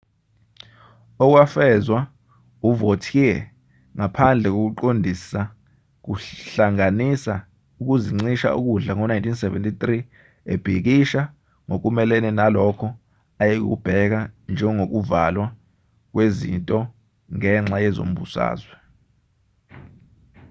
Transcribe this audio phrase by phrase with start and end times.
[1.23, 1.99] okwafezwa
[2.69, 3.37] uvautier
[3.97, 5.41] ngaphandle kokuqondisa
[6.03, 7.33] kuhlanganisa
[7.81, 9.83] ukuzincisha ukudla ngo-1973
[10.53, 11.21] ebhikisha
[11.67, 12.87] ngokumelene nalokho
[13.41, 14.19] ayekubheka
[14.51, 15.47] njengokuvalwa
[16.13, 16.79] kwezinto
[17.35, 18.73] ngenxa yezombusazwe